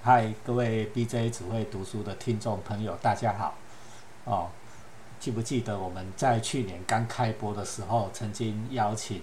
[0.00, 3.54] 嗨，各位 BJ 只会读书的听众朋友，大家好。
[4.24, 4.46] 哦，
[5.18, 9.20] 记不记得我们在去年刚开播的时候，曾经邀请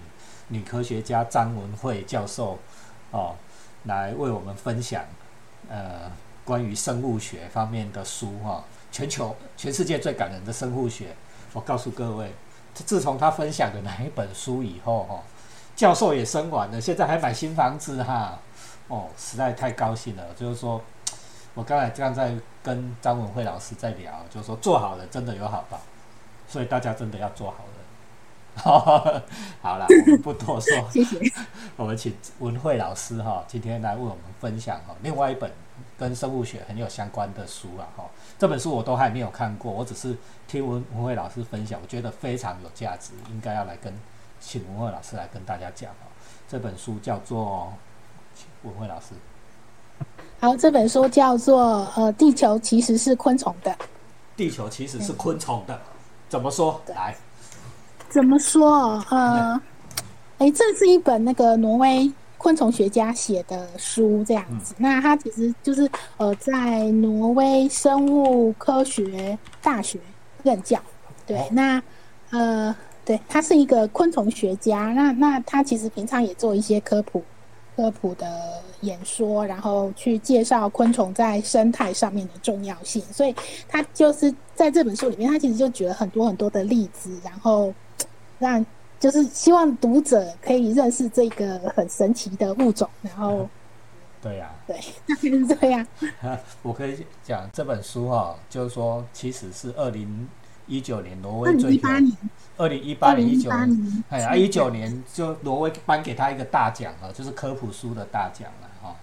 [0.48, 2.58] 女科学家张文慧教授
[3.10, 3.34] 哦，
[3.84, 5.02] 来为我们分享
[5.70, 6.12] 呃
[6.44, 8.62] 关于生物学方面的书哈，
[8.92, 11.16] 全球全世界最感人的生物学。
[11.54, 12.32] 我告诉各位，
[12.74, 15.22] 自从他分享的那一本书以后哈，
[15.74, 18.38] 教授也生完了，现在还买新房子哈。
[18.88, 20.24] 哦，实在太高兴了。
[20.34, 20.80] 就是说，
[21.54, 25.80] 我刚才刚在跟张文慧老师在聊，就是说做好了真的有好报，
[26.46, 27.72] 所以大家真的要做好了。
[29.60, 31.18] 好了，我们不多说， 谢谢。
[31.76, 35.52] 我们请文慧老师哈，今天来为我们分享哈另外一本
[35.98, 38.04] 跟生物学很有相关的书啊哈。
[38.38, 40.16] 这本书我都还没有看过，我只是
[40.48, 43.92] 听文文慧老师分享，我觉得非常有价值，应该要来跟
[44.40, 46.06] 请文慧老师来跟大家讲哈。
[46.48, 47.72] 这本书叫做。
[48.62, 49.06] 文慧老师，
[50.40, 53.70] 好，这本书叫做《呃，地球其实是昆虫的》。
[54.36, 55.80] 地球其实是昆虫的，
[56.28, 56.80] 怎么说？
[56.88, 57.16] 来，
[58.10, 59.02] 怎么说？
[59.10, 59.60] 呃，
[60.38, 64.74] 哎，这是一本那个挪威昆虫学家写的书，这样子。
[64.76, 69.98] 那他其实就是呃，在挪威生物科学大学
[70.42, 70.78] 任教。
[71.26, 71.82] 对，那
[72.30, 74.92] 呃，对他是一个昆虫学家。
[74.92, 77.22] 那那他其实平常也做一些科普。
[77.76, 83.36] 科普的演说，然后去介绍昆虫在生态上面的重要性，所以
[83.68, 87.72] 他就是在这本书里面，他其实就举了很多很多的例子，然后
[88.38, 88.64] 让
[88.98, 92.88] 就是希望读者可以认识这个很神奇的物种。
[93.02, 93.46] 然后，
[94.22, 94.80] 对呀，对，
[95.20, 95.86] 是这样。
[96.62, 100.26] 我可以讲这本书哈，就是说其实是二零。
[100.66, 101.80] 一九年，挪威最
[102.56, 108.96] 二零一八年一九年，哎呀，一九年就挪威颁给他一个大奖啊，就是科普书的大奖了哈，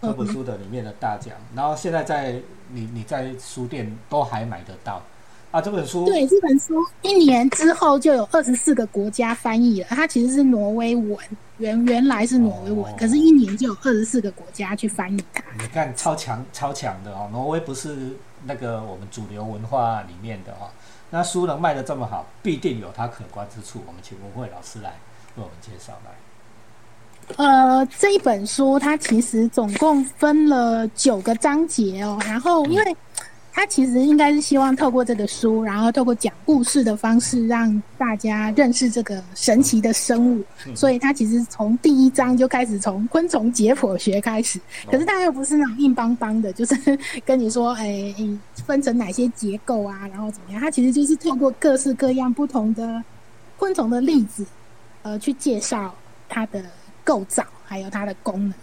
[0.00, 1.34] 科普书的里面的大奖。
[1.54, 5.02] 然后现在在你你在书店都还买得到。
[5.50, 11.18] 啊，这本书对这本书一年之后就有二十四个国家翻译了，它其实是挪威文，
[11.58, 15.42] 原原来是挪威文，可是一年就有二十四个国家去翻译它。
[15.60, 18.10] 你看超强超强的哦，挪威不是
[18.44, 20.70] 那个我们主流文化里面的哦。
[21.10, 23.82] 那书能卖的这么好，必定有它可观之处。
[23.86, 24.90] 我们请文慧老师来
[25.36, 26.10] 为我们介绍来。
[27.36, 32.96] 呃，这一本书它其实总共分了九个章节哦，然后因为。
[33.52, 40.42] 他其实应该是希望透过这个书，然后透过讲故事的方式，让大家认识这个神奇的生物。
[40.74, 44.60] 所以他其实从第一章就开始从昆虫解剖学开始，
[44.90, 48.14] 可是他又不是那种硬邦邦的，就是 跟你说，哎，
[48.66, 50.60] 分成哪些结构啊，然后怎么样？
[50.60, 53.02] 他其实就是透过各式各样不同的
[53.58, 54.46] 昆虫的例子，
[55.02, 55.94] 呃，去介绍
[56.28, 56.62] 它的
[57.04, 58.54] 构造，还有它的功能。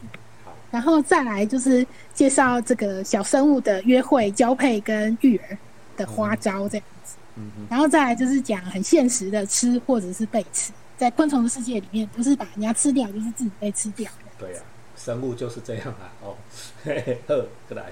[0.77, 1.83] 然后再来就是
[2.13, 5.57] 介绍这个小生物的约会、交配跟育儿
[5.97, 7.15] 的花招这样子。
[7.35, 14.07] 嗯然后再来就是讲很现实的吃或者是被吃，在昆虫的世界里面，不是把人家吃掉，就是自己被吃掉。
[14.37, 14.59] 对呀，
[14.95, 16.13] 生物就是这样啊。
[16.21, 16.35] 哦，
[16.83, 17.85] 嘿 嘿，呵，过来。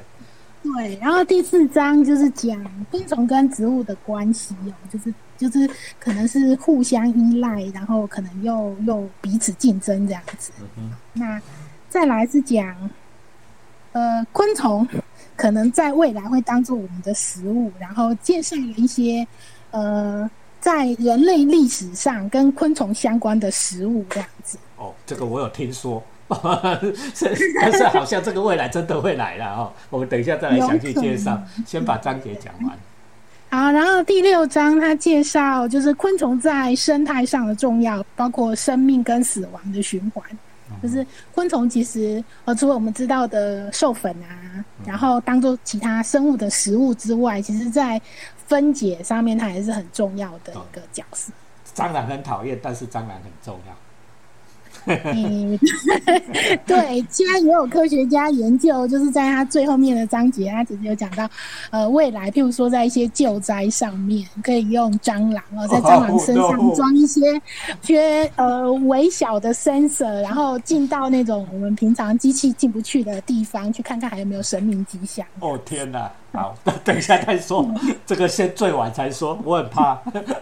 [0.61, 5.67] 对，然后第四章就是讲昆虫跟植物的关系哦，就是就是
[5.99, 10.51] 可能是互相依赖，然后可能又又彼此竞争这样子。
[10.59, 11.41] 嗯哼，那。
[11.89, 12.89] 再来是讲，
[13.93, 14.87] 呃，昆虫
[15.35, 19.25] 可能在未来会当做我们的食物，然后介绍了一些
[19.71, 20.29] 呃，
[20.59, 24.57] 在人类历史上跟昆虫相关的食物这样子。
[24.77, 29.71] 哦，这个我有听说， 但是好像这个未来真的会来了哦。
[29.89, 32.77] 我们等一下再来详细介绍，先把章节讲完。
[33.51, 40.23] 好，然后第六章它介绍就是昆虫在生态上的重要，包括生命跟死亡的循环。
[40.81, 48.01] 就是昆虫其实呃，除了我们知道的授粉啊，然后当做其他生物的食物之外，其实在
[48.47, 51.31] 分解上面它还是很重要的一个角色。
[51.75, 53.75] 蟑螂很讨厌，但是蟑螂很重要。
[54.85, 55.57] 嗯，
[56.65, 61.27] 对，现在也有科学家研究，就是在他最后面的章节，他其实有讲到，
[61.71, 67.41] 呃，未来譬如说在一些救灾上面，可以用蟑螂哦，在蟑螂身上装一些
[67.81, 75.25] 些呃微小的 sensor，然后进到那种我们平常机器进不去的地方，去看看还有没有神明迹象。
[75.39, 77.65] 哦天哪，好， 等一下再说，
[78.05, 79.95] 这个先最晚才说，我很怕。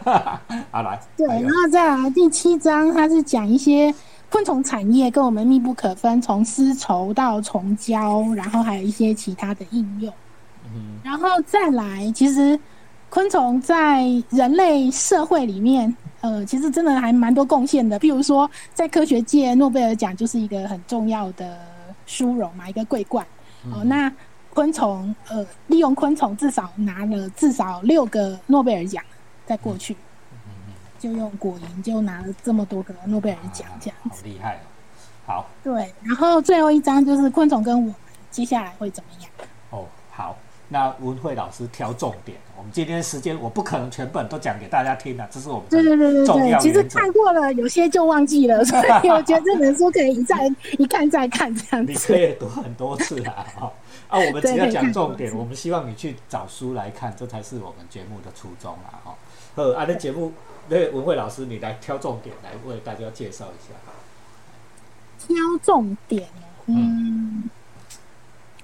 [0.72, 3.94] 好来，对，然后再来第七章，它是讲一些。
[4.34, 10.12] 昆虫产业跟我们密不可分，从丝绸到虫胶，然后还有一些其他的应用。
[10.74, 12.60] 嗯，然后再来，其实
[13.12, 18.00] 昆虫在人类社会里面，呃，其实真的还蛮多贡献的。
[18.00, 21.60] 譬如说，在科学界，诺贝尔奖就是一个很重要的
[22.08, 23.24] 殊荣嘛，一个桂冠。
[23.72, 24.12] 哦，那
[24.52, 29.04] 昆虫呃，利用昆虫至少拿了至少六个诺贝尔奖，
[29.46, 29.96] 在过去，
[31.04, 34.60] 就用果蝇就拿了这么多个诺贝尔奖，这样好厉害哦。
[35.26, 37.94] 好，对，然后最后一张就是昆虫跟我们
[38.32, 39.30] 接下来会怎么样？
[40.74, 42.36] 那文慧老师挑重点。
[42.58, 50.36] 我们今天时间我不可能全本都讲给大家听的，这是我们对对对对对，其实看过了，有些就忘记了，所以 我觉得这本书可以一再
[50.80, 52.12] 一看再看这样子你子。
[52.12, 53.72] 可以读很多次啊，哈、
[54.08, 59.16] 啊，我们只要讲重点，我们希望你去找书来看，这才是我们节目的初衷啊，哈、
[59.56, 60.32] 呃，啊，那节目，
[60.70, 63.76] 那文慧老师，你来挑重点来为大家介绍一下。
[65.28, 67.44] 挑重点哦，嗯，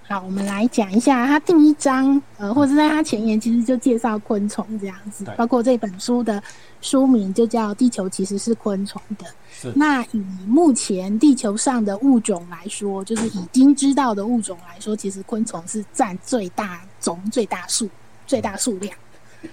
[0.09, 6.41] 好，我们来讲一下，它第一章，呃，或者在它前言其实就介绍昆虫这样子，包括这本书的
[6.81, 9.25] 书名就叫《地球其实是昆虫的》。
[9.51, 17.87] 是，那以目前地球上的物种来说，就是已经知道的物种来说，其实昆虫是占最大种、最大数、
[18.25, 18.91] 最大数量。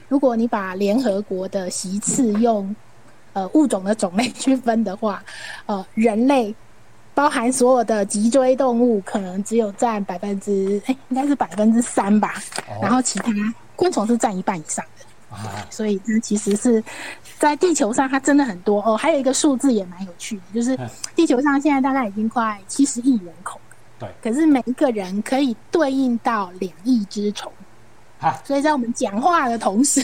[0.08, 2.74] 如果你把联合国的席次用
[3.34, 5.22] 呃物种的种类去分的话，
[5.66, 6.54] 呃，人类
[7.16, 12.34] 包含所有的脊椎动物，可能只有占百分之哎，应该是百分之三吧。
[12.68, 13.32] 哦然后其他
[13.74, 15.34] 昆虫是占一半以上的。
[15.34, 16.84] 啊，所以它其实是
[17.38, 18.94] 在地球上，它真的很多哦。
[18.94, 23.58] 还有一个数字也蛮有趣的，就是嗯地球上现在大概已经快七十亿人口，
[23.98, 27.50] 对，可是每一个人可以对应到两亿只虫。
[28.20, 30.02] 啊，所以在我们讲话的同时，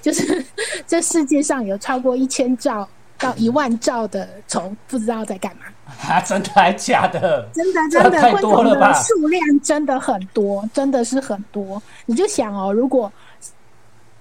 [0.00, 0.44] 就是
[0.86, 2.88] 这世界上有超过一千兆
[3.18, 5.62] 到一万兆的虫，不知道在干嘛。
[5.86, 7.48] 啊， 真的还假的？
[7.54, 11.80] 真的真的，昆虫的数量真的很多，真的是很多。
[12.06, 13.10] 你就想哦，如果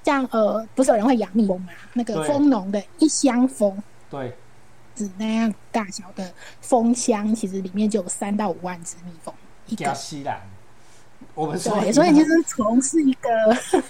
[0.04, 1.70] 像呃，不是有人会养蜜蜂吗？
[1.94, 3.76] 那个蜂农的一箱蜂
[4.10, 4.32] 对，
[4.96, 6.32] 只那样大小的
[6.62, 9.34] 蜂箱，其实里面就有三到五万只蜜蜂
[9.68, 9.96] 一加个。
[9.96, 10.40] 西兰。
[11.34, 13.30] 我们说对，所以其实虫是一个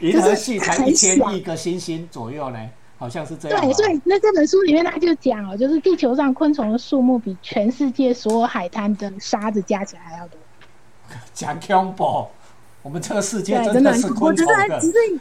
[0.00, 2.58] 银河系才一千亿个星星左右呢，
[2.98, 3.60] 好像是这样。
[3.60, 10.38] 对，所以那这本书里面他就讲哦，就是地球上昆虫的数目比全世界所有海滩的沙子加起来还要多。
[11.32, 12.26] 讲恐怖，
[12.82, 14.92] 我们这个世界对，真真的的是昆虫的是只。
[14.92, 15.20] 是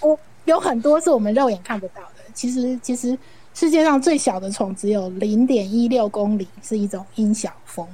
[0.00, 2.24] 我有很多是我们肉眼看不到的。
[2.34, 3.16] 其实，其实
[3.54, 7.86] 世界上最小的虫只有零点一六公里，是一种鹰小蜂。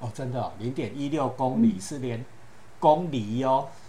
[0.00, 2.22] 哦，真的、哦，零点一六公里是连
[2.78, 3.79] 公里哦，嗯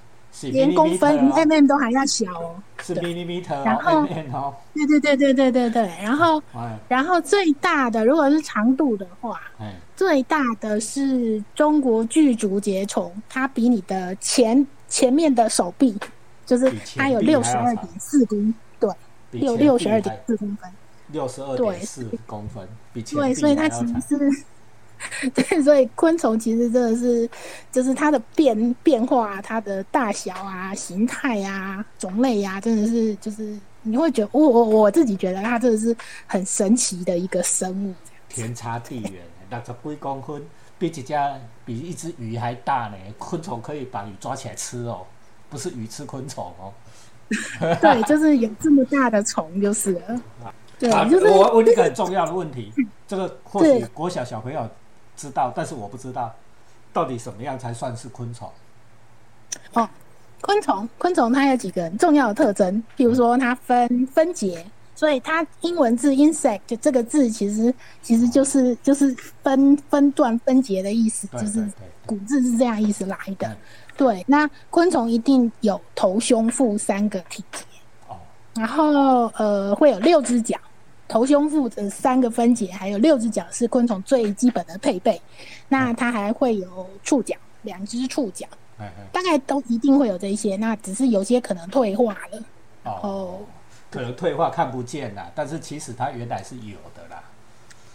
[0.43, 2.55] 连公分 mm 都还要小哦。
[2.81, 5.81] 是 millimeter 然后哦，mm 哦，对对对对对对对。
[6.01, 6.77] 然后，哎。
[6.87, 15.95] 然后最大的如果是长度的话，哎，最大的是中国巨竹节虫，它比你的前前面的手臂，
[16.45, 18.89] 就是它有臂六十二点四公，对，
[19.31, 20.71] 六比前臂六十二点四公分。
[21.11, 24.43] 六十二点四公分，比前对，所以它其实是，
[25.33, 27.29] 对，所以昆虫其实真的是，
[27.71, 35.95] 就是它的变变化、它的大小啊、形态啊、种类啊，真的是就是你会觉得，我我我自己觉得它真的是
[36.27, 37.93] 很神奇的一个生物。
[38.29, 39.13] 天差地远，
[39.49, 40.41] 六十几公分，
[40.77, 41.33] 比一家
[41.65, 42.95] 比一只鱼还大呢。
[43.17, 45.05] 昆虫可以把鱼抓起来吃哦，
[45.49, 46.71] 不是鱼吃昆虫哦。
[47.81, 50.21] 对，就是有这么大的虫就是了。
[50.79, 52.71] 对啊，，就是我问一个很重要的问题，
[53.07, 54.67] 这个或许对国小小朋友
[55.21, 56.33] 知道，但是我不知道，
[56.91, 58.49] 到底什么样才算是昆虫？
[59.73, 59.87] 哦，
[60.41, 71.71] 昆虫，昆虫它有几个很重要的特征，比如说它分分节，所以它英文字 insect 就这个字其实其实就是就是分分段分节的意思，对就是
[72.05, 73.57] 古字是这样意思来的嗯。
[73.97, 77.63] 对，那昆虫一定有头、胸、腹三个体节，
[78.07, 78.17] 哦，
[78.55, 80.57] 然后呃会有六只脚。
[81.11, 85.21] 头、胸、腹的三个分解，还有六只脚是昆虫最基本的配备。
[85.67, 88.47] 那它还会有触角，两只触角。
[89.11, 92.43] 大概都一定会有这些，那只是有些可能退化了。
[92.85, 93.39] 哦哦，
[93.91, 97.21] 可能退化看不见了，但是其实它原来是有的啦。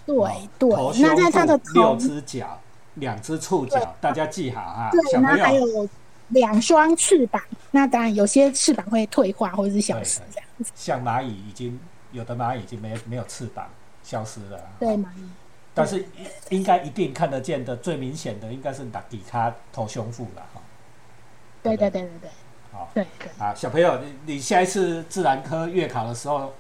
[0.04, 2.60] 对、哦对头，那在它的六头，只脚，
[2.94, 4.90] 两只触角，大家记好哈。
[4.92, 5.88] 对，小那还，有
[6.28, 7.42] 两双翅膀。
[7.70, 10.70] 那当然有些翅膀会退化或者是消失对这样子。
[10.76, 11.78] 像蚂蚁已经
[12.16, 13.68] 有的蚂蚁已经没没有翅膀，
[14.02, 14.64] 消失了啦。
[14.80, 15.28] 对，哦蚂蚁。
[15.74, 16.02] 但是
[16.48, 20.62] 应该一定看得见的，最明显的应该是打底卡头胸腹了哈。
[21.62, 22.30] 对对对对对
[22.72, 23.28] 好对对。
[23.38, 26.54] 啊，小朋友，你你下一次自然科月考的时候，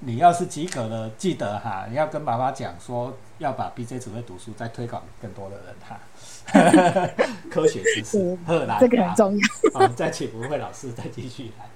[0.00, 6.00] 你要是及格了，记得哈，你要跟妈妈讲说，要把 BJ 只会读书再推广更多的人哈。
[7.48, 9.48] 科学知识是，荷兰这个很重要。
[9.74, 11.66] 好，再请吴慧老师再继续来。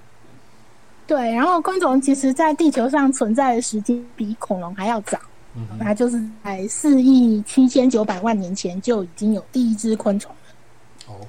[1.11, 5.19] 对，然后昆虫其实在地球上存在的时间比恐龙还要早。
[5.55, 11.19] 嗯，它就是在四亿七千九百万年前就已经有第一只昆虫了，哦，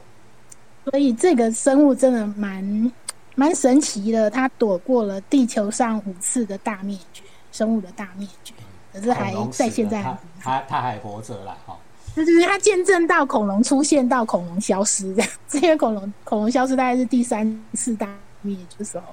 [0.85, 2.93] 所以这个生物真的蛮
[3.35, 8.55] 蛮神奇的，它躲过了地球上五次的大灭绝，生物的大灭绝，
[8.93, 11.77] 可是还在现在还他他他还活着啦，哈、
[12.15, 18.07] 就就是它见证到恐龙出现到恐龙消失这样，这些恐龙恐龙消失大概是第三次大
[18.43, 19.07] 灭绝的时候，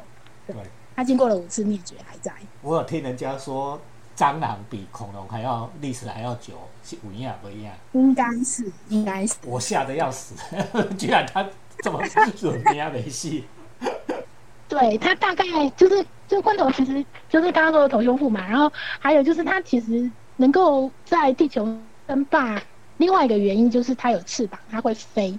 [0.53, 0.63] 对，
[0.95, 2.31] 它经过了五次灭绝还在。
[2.61, 3.79] 我有听人家说，
[4.17, 6.53] 蟑螂比恐龙还要历史还要久，
[6.83, 7.73] 是不一样不一样。
[7.93, 9.35] 应该是，应该是。
[9.45, 10.35] 我吓得要死，
[10.97, 11.45] 居然他
[11.83, 12.01] 这么
[12.37, 13.45] 准命没戏。
[14.67, 15.45] 对，他大概
[15.77, 21.65] 就是这昆虫，其实就是刚刚说的头胸腹嘛，然后还有就是它其实能够在地球
[22.07, 22.61] 争霸，
[22.97, 25.37] 另外一个原因就是它有翅膀，它会飞。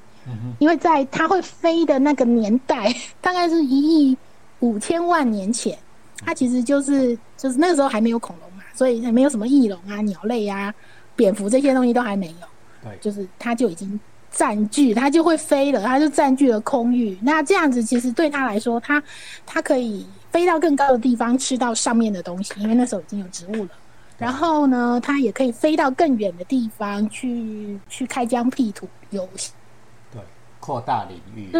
[0.58, 4.16] 因为在它会飞的那个年代， 大概是一亿
[4.60, 5.78] 五千万年前，
[6.24, 10.72] 它其实就是就是那个时候还没有恐龙嘛，所以还没有什么翼龙啊、鸟类啊、
[11.16, 12.46] 蝙蝠这些东西都还没有，
[12.82, 13.98] 对，就是它就已经
[14.30, 17.18] 占据，它就会飞了，它就占据了空域。
[17.22, 19.02] 那这样子其实对它来说，它
[19.44, 23.70] 它可以飞到更高的地方吃到上面的东西，因为那时候已经有植物了。
[24.18, 29.26] 然后呢，它也可以飞到更远的地方去去开疆辟土，有
[30.12, 30.20] 对，
[30.60, 31.50] 扩大领域。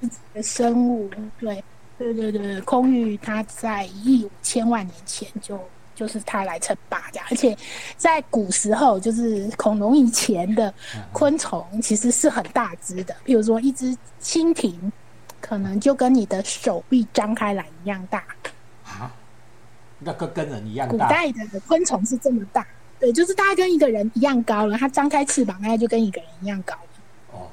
[0.00, 1.08] 自己的生物，
[1.40, 1.64] 对，
[1.96, 5.60] 对对对，空域它在一亿五千万年前就
[5.94, 7.56] 就是它来称霸这样，而且
[7.96, 14.92] 在古时候，就是恐龙以前的嗯昆虫其实是很大只的，比如说一只蜻蜓，
[15.40, 18.24] 可能就跟你的手臂张开来一样大。
[18.84, 19.14] 啊，
[20.00, 20.98] 那个跟人一样古。
[20.98, 22.66] 代的昆虫是这么大，
[22.98, 27.38] 对，就是大概跟一个人一样高了，它张开翅膀大概就跟一个人一样高了。
[27.38, 27.46] 哦，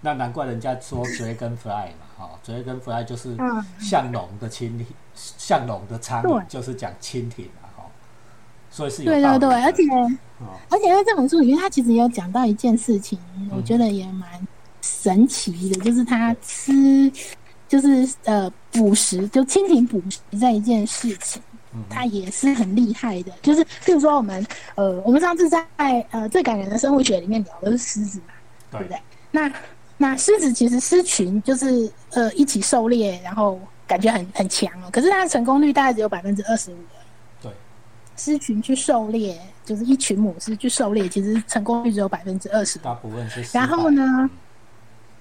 [0.00, 7.84] 那难怪人家说 dragonfly 嘛，哈、哦、，dragonfly 就是嗯像龙的蜻蜓，像龙的苍就是讲蜻蜓啊，哈、
[8.70, 9.82] 所以是有对对对，而且。
[10.40, 13.16] 哦，而且在这本书里面，他其实有讲到一件事情，
[13.54, 14.28] 我觉得也蛮
[14.82, 17.10] 神奇的，就是他吃，
[17.68, 21.40] 就是呃捕食，就蜻蜓捕食这一件事情，
[21.72, 23.30] 嗯哼它也是很厉害的。
[23.42, 24.44] 就是譬如说我们
[24.74, 25.64] 呃，我们上次在
[26.10, 28.34] 呃最感人的生物学里面聊的是狮子嘛，
[28.72, 29.02] 对不对对？
[29.30, 29.52] 那
[29.96, 36.76] 那狮子其实狮群就是呃一起狩猎，然后感觉很很强哦，可是它的成功率大概只有百分之二十五。
[37.40, 37.52] 对，
[38.16, 42.78] 狮群去狩猎，就是一群母狮去狩猎，其实成功率只有百分之二十。
[42.80, 43.44] 大部分是。
[43.56, 44.28] 然后呢，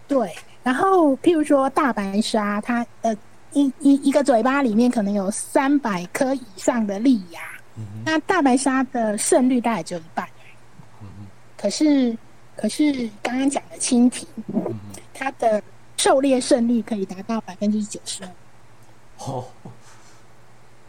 [0.07, 3.15] 对，然后譬如说大白鲨，它呃
[3.51, 7.41] 一一一个嘴巴里面可能有三百颗以上的利牙，
[7.77, 10.27] 嗯，那大白鲨的胜率大概只有一半。
[11.55, 12.17] 可是
[12.55, 14.25] 可是刚刚讲的蜻蜓，
[15.13, 15.61] 它的
[15.97, 18.29] 狩猎胜率可以达到百分之九十二。
[19.25, 19.45] 哦，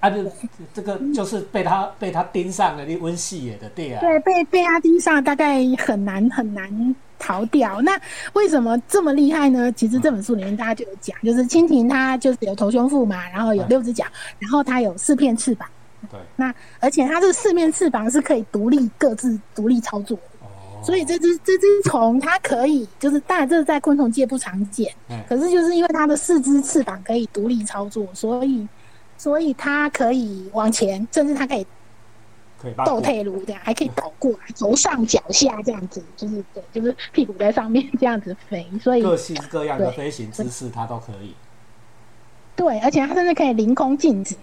[0.01, 0.33] 啊，这
[0.75, 7.81] 这个就是被他被他盯上了，你温细野的对啊，对，被被它盯上，大概很难很难逃掉。
[7.81, 7.99] 那
[8.33, 9.71] 为什么这么厉害呢？
[9.73, 14.05] 其实这本书里面大家就有讲，就是蜻蜓它就是有头胸腹嘛，然后有嗯六只脚，
[14.39, 15.69] 然后它有四片翅膀。
[16.11, 20.19] 对，那而且它这四面翅膀是可以独立各自独立操作
[20.85, 28.69] 所以这只这只虫它可以就是当然这是在昆虫界不常见，嗯可是就是因为它的四只翅膀可以独立操作，所以
[29.17, 31.69] 所以它可以往前，甚至它可以斗
[32.61, 41.35] 可以把骨退路这样，还可以倒过来，头上脚下这样子，就是对，就是屁股在上面 这样子飞，所以各式各样的对飞行姿势，它都可以。
[42.57, 44.37] 对，而且它甚至可以凌空静止，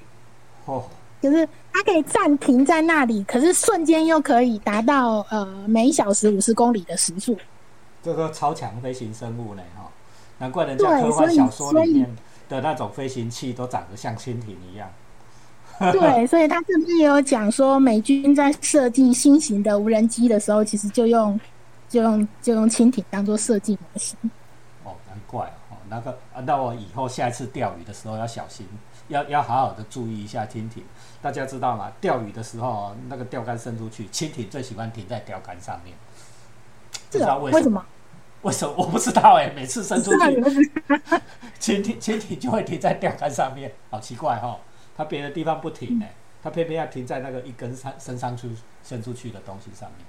[0.65, 0.83] 哦，
[1.21, 7.37] 就是它可以暂停在那里，可是瞬间又可以达到呃每小时五十公里的时速。
[8.03, 9.87] 这个超强飞行生物呢，哈、
[10.39, 12.15] 难怪人家科幻小说里面
[12.49, 14.89] 的那种飞行器都长得像蜻蜓一样。
[15.91, 21.39] 对， 所以他这边也有讲说，美军在设计新型的无人机的时候，其实就用
[21.87, 24.17] 就用就用蜻蜓当做设计模型。
[24.83, 28.67] 哦，难怪哦，那个啊，那我以后下一次钓鱼的时候要小心，
[29.09, 30.83] 要要好好的注意一下蜻蜓。
[31.21, 31.91] 大家知道吗？
[32.01, 35.95] 钓鱼的时候哦，那个钓竿伸出去，蜻蜓最喜欢停在钓竿上面。
[37.11, 37.85] 不知道为什么？
[38.41, 38.73] 为什么？
[38.75, 40.17] 我不知道哎、每次伸出去，
[41.59, 44.59] 蜻蜓 蜻蜓就会停在钓竿上面，好奇怪哈、哦。
[44.97, 46.13] 它别的地方不停哎、
[46.43, 48.49] 它偏偏要停在那个一根上伸上去
[48.83, 50.05] 伸出去的东西上面。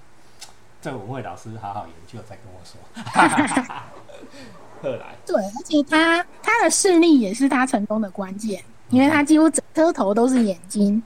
[0.81, 2.81] 这个文慧老师好好研究再跟我说。
[4.83, 11.03] 后来，对，而且他他的视力也是他成功的关键，因为他几乎整颗头都是眼睛，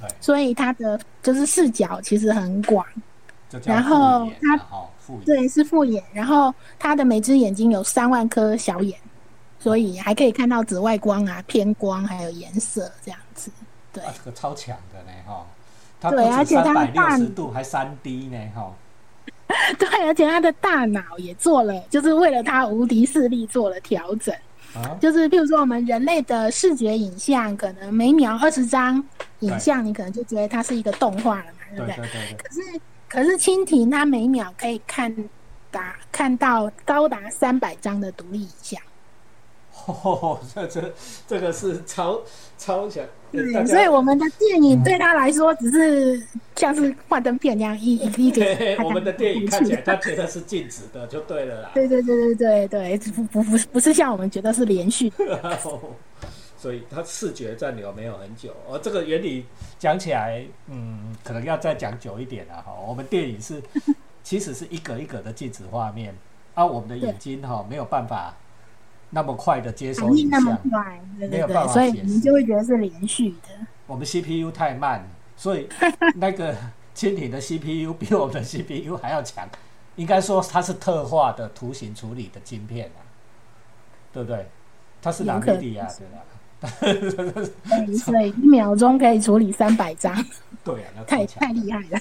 [0.00, 2.86] 对，所以他的就是视角其实很广。
[3.64, 8.98] 然后复眼它然后复眼，对，是复眼，然后他的每只眼睛有三万颗小眼，
[9.58, 13.50] 所以还可以看到紫外光啊、偏光还有颜色这样子。
[13.92, 15.44] 对啊，这个超强的呢哈。
[16.00, 18.72] 它不对而且三百六大十度，还三 D 呢，哈。
[19.78, 24.34] 对，而且他的大脑也做了，就是为了他无敌视力做了调整。
[24.74, 29.02] 啊，就是譬如说，我们人类的视觉影像，可能每秒二十张
[29.40, 31.96] 影像，你可能就觉得它是一个动画了嘛，对不对？
[31.96, 35.14] 对对对对，可是可是蜻蜓它每秒可以看
[35.70, 38.80] 达看到高达三百张的独立影像，
[39.86, 40.92] 哦， 这这
[41.26, 42.20] 这个是超
[42.58, 46.22] 超强，大对，所以我们的电影对他来说只是
[46.56, 48.84] 像是幻灯片那样一一一对个。
[48.84, 51.70] 我们的电影看起来，他觉得是静止的，就对了啦。
[51.74, 55.58] 对对对对对对，不不不是不是像我们觉得是连续的，
[56.56, 58.54] 所以他视觉暂留没有很久。
[58.68, 59.44] 哦，这个原理
[59.78, 62.72] 讲起来，嗯，可能要再讲久一点了哈。
[62.86, 63.60] 我们电影是
[64.22, 66.14] 其实是一格一格的静止画面，
[66.54, 68.32] 而、我们的眼睛哈没有办法
[69.14, 70.42] 那么快的接收影像，
[71.18, 73.66] 对没有办法解释你就会觉得是连续的。
[73.86, 75.68] 我们 CPU 太慢，所以
[76.16, 76.54] 那个
[76.96, 79.48] 蜻蜓的 CPU 比我们的 CPU 还要强。
[79.96, 83.04] 应该说它是特化的图形处理的晶片啊，
[84.10, 84.48] 对不对？
[85.02, 86.70] 它是哪有可米利亚能
[87.20, 87.98] 对吧？
[88.02, 90.14] 所以一秒钟可以处理三百张，
[90.64, 92.00] 对啊，那太太厉害了。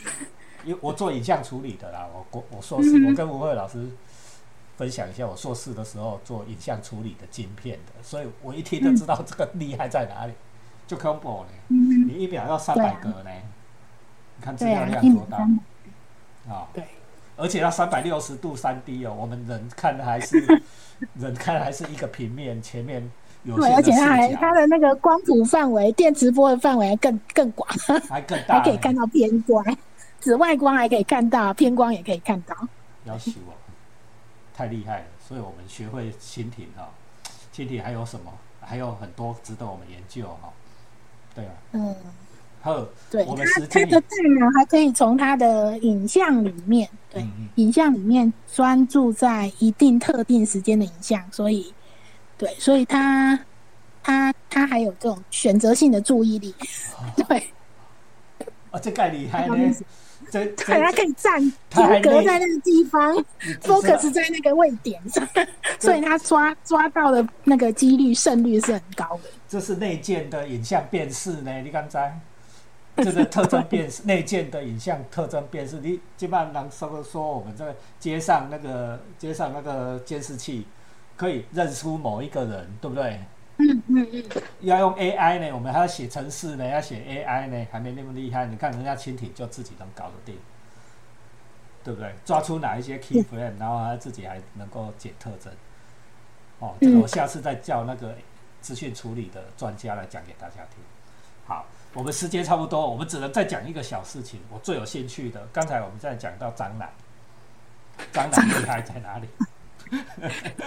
[0.63, 3.85] 因为我做影像处理的啦，我我我硕士，嗯我跟吴慧老师
[4.77, 10.33] 分享一下，我硕士的时候做影像处理的晶片的，所以我一听就知道这个厉害在哪里，
[10.87, 13.29] 就 combo 呢，嗯，你一秒要三百格呢，
[14.37, 15.59] 你看资对料量多大钟，
[16.49, 16.67] 啊！
[16.73, 16.83] 对，
[17.37, 20.39] 而且要三百六十度三 D 哦，我们人看的还是
[21.15, 23.07] 人看的还是一个平面，前面
[23.43, 27.69] 有对，而且它还，它的那个光谱范围，电磁波的范围还更更广，
[28.09, 29.63] 还更大，还可以看到偏光，
[30.19, 32.55] 紫外光还可以看到，偏光也可以看到。
[33.05, 33.53] 要求哦，
[34.53, 36.89] 太厉害了，所以我们学会蜻蜓哈、
[37.53, 38.31] 蜻蜓还有什么？
[38.63, 40.53] 还有很多值得我们研究哈、
[41.33, 41.95] 对啊，嗯，
[42.61, 44.07] 还有对，我们它它的大
[44.39, 47.49] 脑还可以从它的影像里面，对，嗯嗯。
[47.55, 51.73] 影像里面专注在一定特定时间的影像，所以，
[52.37, 53.37] 对，所以它
[54.03, 56.53] 它它还有这种选择性的注意力，
[57.27, 57.47] 对，
[58.69, 59.55] 啊，这盖厉害呢，
[60.31, 61.39] 对，他可以站
[61.69, 63.13] 停格在那个地方，
[63.61, 65.27] focus 在那个位点上，
[65.79, 69.29] 所以他抓抓到的那个几率胜率是很高的。
[69.49, 72.17] 这是内建的影像辨识呢，你刚才
[72.97, 80.65] 这个特征辨识，内建的影像特征辨识，你基本上能说说我们这个街上那个街上那个监视器
[81.17, 83.19] 可以认出某一个人，对不对？
[83.69, 84.23] 嗯嗯嗯，
[84.61, 88.45] 要用 AI 呢，我们还要写程式呢，要写 AI 呢，还没那么厉害。
[88.45, 90.35] 你看人家蜻蜓就自己能搞得定，
[91.83, 92.13] 对不对？
[92.25, 95.51] 抓出哪一些 key frame，然后他自己还能够解特征。
[96.59, 98.15] 哦，这个我下次再叫那个
[98.61, 100.83] 资讯处理的专家来讲给大家听。
[101.45, 105.47] 好，我们时间差不多，我们只能再讲一个小事情，我最有兴趣的。
[105.51, 106.89] 刚才我们在讲到蟑螂，
[108.13, 109.27] 蟑螂厉害在哪里？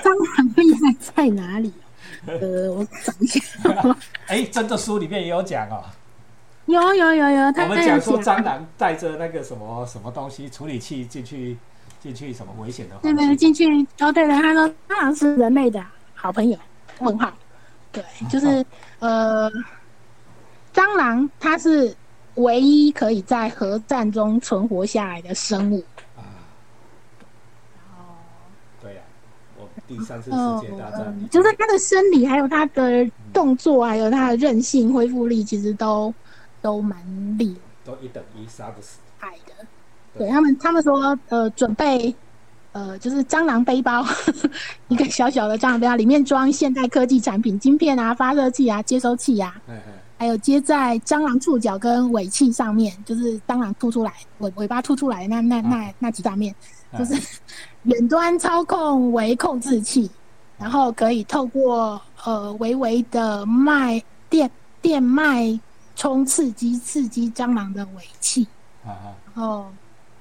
[0.03, 1.73] 蟑螂厉害在哪里？
[2.27, 5.85] 呃，我找一下，哎，真的书里面也有讲哦。
[6.67, 11.59] 有有有有，他我们讲说蟑螂带着那个什么什么东西处理器进去
[12.01, 13.67] 进去什么危险的对对，进去
[14.01, 16.59] 哦，对的，他说蟑螂是人类的好朋友，
[17.01, 17.31] 问号，
[17.93, 18.65] 对，就是
[19.01, 19.51] 呃，
[20.73, 21.95] 蟑螂它是
[22.37, 25.85] 唯一可以在核战中存活下来的生物。
[26.17, 26.25] 啊，
[28.81, 29.01] 对呀、
[29.59, 36.13] 我第三次哦世界大战嗯，就是他的生理，还有他的动作，还有他的韧性、恢复力，其实都
[36.61, 36.99] 都蛮
[37.39, 38.99] 厉都一等一，杀不死。
[39.19, 39.67] 害的。
[40.17, 42.15] 对他们，他们说，呃，准备，
[42.73, 44.05] 呃，就是蟑螂背包，
[44.89, 56.55] 一个小小的蟑螂背包，里面装现代科技产品、晶片啊、发射器啊、接收器啊，嘿嘿，还有接在蟑螂触角跟尾气上面，就是蟑螂吐出来尾尾巴吐出来那那那那几大面，
[56.99, 57.15] 就是
[57.85, 60.11] 远端操控为控制器，
[60.59, 64.51] 然后可以透过呃微微的脉电
[64.81, 65.59] 电脉
[65.97, 68.47] 冲刺激刺激蟑螂的尾气，
[68.85, 69.67] 啊，然后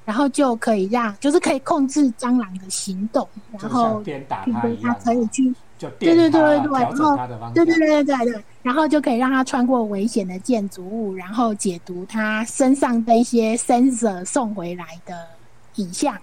[0.06, 5.53] 然后就可以让就是可以控制蟑螂的行动，然后像鞭打并它一样，它可以去
[5.84, 7.54] 就对对对对对调整它的方向。
[7.54, 15.28] 对对对对对对，然后就可以让他穿过危险的建筑物，然后解读他身上的一些 sensor 送回来的
[15.76, 16.17] 影像，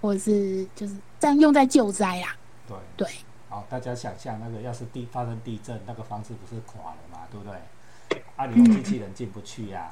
[0.00, 2.34] 或者是就是这样用在救灾啦。
[2.66, 3.08] 对对，
[3.48, 8.22] 好，大家想象那个要是地发生地震，那个房子不是垮了嘛，对不对？
[8.36, 9.90] 啊，你用机器人进不去呀、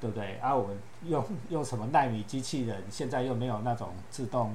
[0.00, 0.38] 对不对？
[0.40, 4.52] 啊，我们用用什么纳米机器人，现在又没有那种自动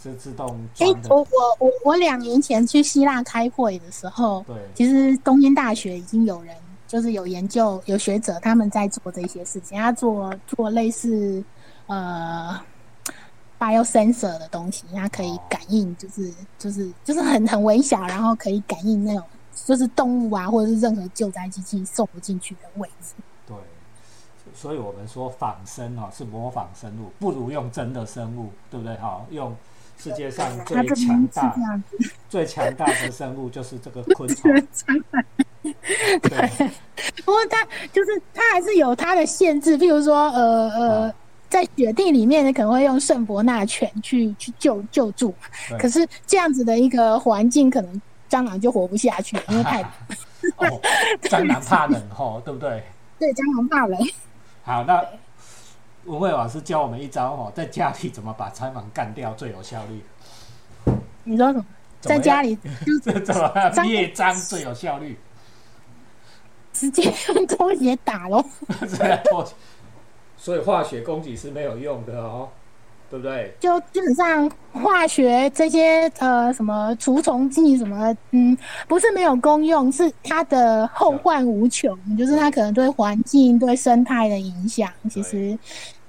[0.00, 1.26] 自自动哎、我我
[1.58, 6.56] 我我两年前去希腊开会的时候，对，其实东京大学已经有人
[6.88, 11.44] 就是有研究有学者他们在做这些事情，他做做类似
[11.86, 12.58] 呃
[13.58, 19.22] biosensor 的东西，它可以感应，就是就是就是很很微小，然后可以感应那种
[19.66, 23.12] 就是动物啊或者是任何救灾机器送不进去的位置。
[23.46, 23.54] 对，
[24.54, 28.96] 所以我们说仿生哦是模仿生物，不如用真的生物，对不对？
[28.96, 29.54] 哈，用
[30.00, 31.54] 世界上最强大、
[32.28, 34.50] 最强大的生物就是这个昆虫。
[36.22, 36.48] 对，
[37.24, 41.14] 不过它就是它还是有它的限制，譬如说，呃呃，
[41.50, 45.34] 在雪地里面，你可能会用圣伯纳犬去去救救助，
[45.78, 49.82] 可是这样子的一个环境，可能蟑螂就活不下去，因为太
[50.56, 50.80] 哦
[51.24, 52.82] 蟑螂怕冷吼，对不对？
[53.18, 54.00] 对，蟑螂怕冷。
[54.62, 55.04] 好，那
[56.04, 60.02] 文慧老师教我们一招哦，在家里怎么把蟑螂干掉最有效率？
[61.24, 61.64] 你说什么？
[62.00, 62.56] 在家里
[63.24, 65.18] 怎么灭蟑最有效率？
[66.72, 68.42] 直接用拖鞋打喽！
[69.24, 69.54] 拖鞋，
[70.38, 72.48] 所以化学攻击是没有用的哦，
[73.10, 73.52] 对不对？
[73.58, 85.58] 就基本上化学这些呃什么除虫剂什么，嗯，不是没有功用，是它的后患无穷，就是它可能对环境、对生态的影响，其实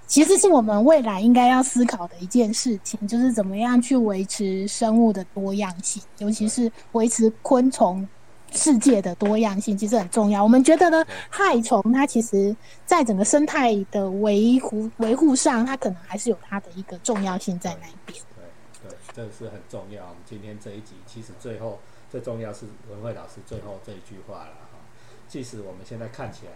[0.05, 8.07] 其实是我们未来应该要思考的一件事情，就是怎么样去维持生物的多样性，尤其是维持昆虫。
[8.51, 10.43] 世界的多样性其实很重要。
[10.43, 18.19] 我们觉得呢，害虫它其实在整个生态的维护维护上，它可能还是有它的一个重要性在那边。
[18.35, 20.03] 对对，这是很重要。
[20.03, 24.79] 我们今天这一集其实最后最重要是文慧老师最后这一句话了哈。
[25.27, 26.51] 即使我们现在看起来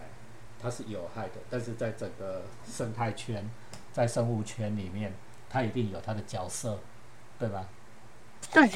[0.60, 3.48] 它是有害的，但是在整个生态圈、
[3.92, 5.14] 在生物圈里面，
[5.48, 6.78] 它一定有它的角色，
[7.38, 7.66] 对吧？
[8.52, 8.70] 对。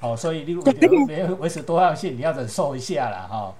[0.00, 3.54] 哦，所以你维维持多样性，你要忍受一下啦，哈，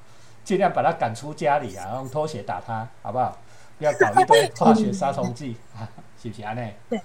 [0.44, 3.36] 尽量把它赶出家里啊，用拖鞋打它，好不好？
[3.78, 5.56] 不要搞一堆 化学杀虫剂，
[6.22, 6.52] 是不是啊？
[6.52, 6.70] 呢？
[6.90, 7.00] 对，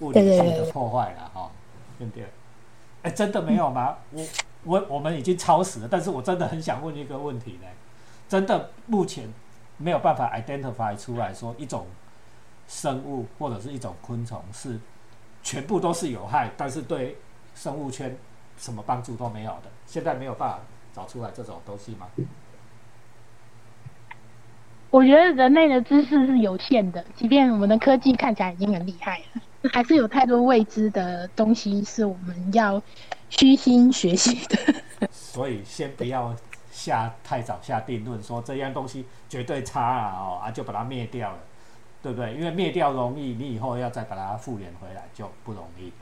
[0.00, 1.50] 物理性的破坏了，哈，
[1.98, 2.24] 对不对？
[3.02, 3.96] 哎，真的没有吗？
[4.12, 4.24] 我
[4.64, 7.66] 我我们已经超时了，但是我真的很想问一个问题呢，
[8.28, 9.28] 真的目前
[9.76, 11.86] 没有办法 identify 出来说一种
[12.68, 14.78] 生物或者是一种昆虫是
[15.42, 17.16] 全部都是有害，但是对。
[17.54, 18.16] 生物圈
[18.56, 20.60] 什么帮助都没有的，现在没有办法
[20.94, 22.06] 找出来这种东西吗？
[24.90, 32.82] 我觉得人类的知识是有限的，即便我们的科技看起来已经很厉害了，还是有太多未知的东西是我们要
[33.30, 35.08] 虚心学习的。
[35.10, 36.36] 所以先不要
[36.70, 41.38] 下太早下定论，说这样东西绝对差啊，哦啊就把它灭掉了，
[42.02, 42.34] 对不对？
[42.34, 45.94] 因为灭掉容易，你以后要再把它复原回来就不容易了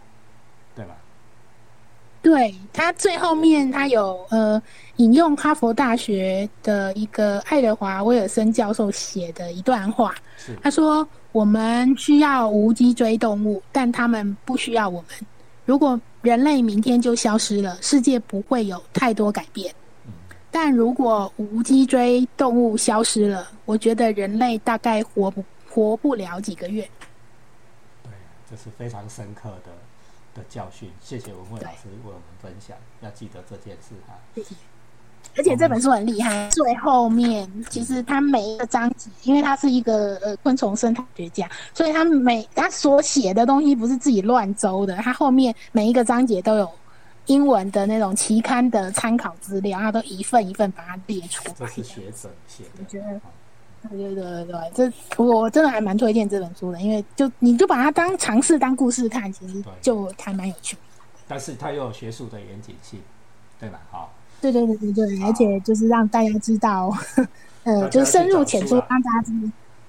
[0.75, 0.97] 对吧？
[2.23, 4.61] 对他最后面，他有呃
[4.97, 10.15] 引用哈佛大学的一个爱德华威尔森教授写的一段话，
[10.63, 15.11] 他说：“我们需要无脊椎动物，但他们不需要我们。
[15.65, 19.75] 如果人类明天就消失了，世界不会有太多改变。
[20.51, 26.83] 但如果无脊椎动物消失了，我觉得人类大概活不活不了几个月。”
[28.05, 28.13] 对，
[28.51, 29.71] 这是非常深刻的。
[30.40, 34.14] 的教训，谢谢文慧老师为我们分享，要记得这件事哈。
[34.35, 34.55] 谢谢。
[35.37, 46.68] 而且这本书很厉害，最后面其实它每一个章节，因为他是一个呃昆虫生态学家，所以他每他所写的东西不是自己乱诌的，他后面每一个章节都有
[47.26, 51.55] 英文的那种期刊的参考资料，他都一份一份把它列出来。
[51.57, 52.70] 这是学者写的。
[52.79, 53.20] 我觉得。
[53.88, 60.77] 对对对对，这我真的还蛮推荐这本书的，因为就你就把它当尝试当故事看，其实就还蛮有趣。
[61.27, 63.01] 但是它又有学术的严谨性，
[63.59, 63.81] 对吧？
[63.90, 64.12] 好。
[64.40, 66.90] 对对对对对，而且就是让大家知道，
[67.64, 69.33] 呃，就是深入浅出，让大家知。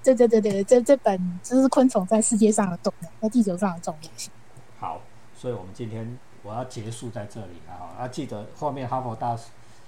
[0.03, 4.31] 对对对对，这这本就是昆虫在世界上的重要，在地球上的重要性。
[4.79, 4.99] 好，
[5.35, 9.37] 所以我们今天我要结束在这里了哈，要记得后面哈佛大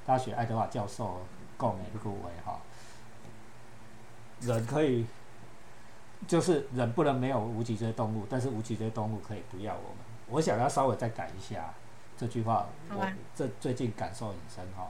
[0.06, 1.20] 大学爱德华教授
[1.58, 2.58] 共勉各位哈。
[4.46, 5.06] 人可以，
[6.28, 9.98] 就是人不能没有无脊椎动物，但是无脊椎动物可以不要我们。
[10.30, 11.74] 我想要稍微再改一下
[12.18, 14.88] 这句话，我这最近感受很深哈，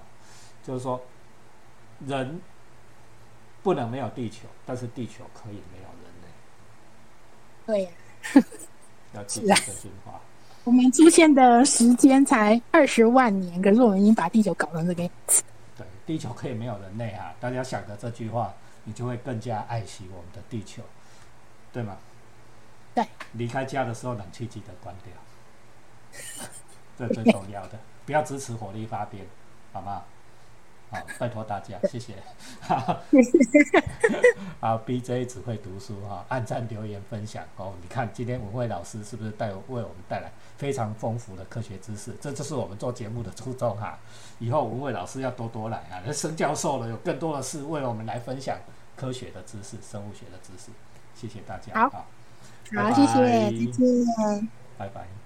[0.64, 1.02] 就是说，
[2.06, 2.40] 人
[3.62, 6.28] 不能没有地球，但是地球可以没有人类。
[7.66, 7.92] 对呀，
[9.14, 10.20] 要记得这句话。
[10.64, 15.44] 我们出现的时间才二十万年，可是我们已经把地球搞成这个样子。
[15.76, 17.34] 对，地球可以没有人类啊！
[17.40, 18.54] 大家想着这句话。
[18.84, 20.84] 你就会更加爱惜我们的地球，
[21.72, 21.98] 对吗？
[22.94, 23.06] 对。
[23.34, 25.14] 离开家的时候，冷气记得关掉，
[26.98, 27.80] 这最重要的。
[28.06, 29.26] 不要支持火力发电，
[29.72, 30.04] 好吗？
[30.92, 32.14] 好，拜托大家，谢谢。
[34.62, 37.74] 好，BJ 只会读书哈，按赞、留言、分享哦。
[37.82, 42.16] 你看今天文慧老师是不是带为我们带来非常丰富的科学知识？
[42.22, 43.98] 这就是我们做节目的初衷哈。
[44.38, 48.56] 以后文慧老师要多多来啊，那申教授了有更多的事为我们来分享
[48.96, 50.72] 科学的知识、生物学的知识。
[51.16, 52.08] 谢谢大家，好，
[52.76, 55.23] 好，谢谢，再见，拜拜。